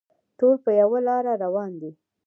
ټول 0.37 0.55
په 0.63 0.71
یوه 0.81 0.99
لاره 1.07 1.33
روان 1.43 1.71
دي. 1.81 1.91